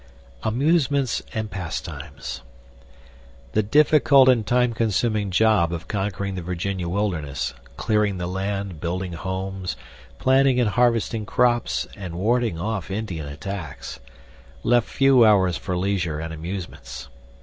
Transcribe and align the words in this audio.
Amusements 0.41 1.21
and 1.31 1.51
Pastimes 1.51 2.41
The 3.51 3.61
difficult 3.61 4.29
and 4.29 4.47
time 4.47 4.73
consuming 4.73 5.29
job 5.29 5.71
of 5.71 5.87
conquering 5.87 6.33
the 6.33 6.41
Virginia 6.41 6.89
wilderness 6.89 7.53
(clearing 7.77 8.17
the 8.17 8.25
land, 8.25 8.79
building 8.81 9.13
homes, 9.13 9.77
planting 10.17 10.59
and 10.59 10.69
harvesting 10.71 11.27
crops, 11.27 11.85
and 11.95 12.15
warding 12.15 12.57
off 12.57 12.89
Indian 12.89 13.27
attacks) 13.27 13.99
left 14.63 14.89
few 14.89 15.23
hours 15.23 15.55
for 15.55 15.77
leisure 15.77 16.19
and 16.19 16.33
amusements. 16.33 17.07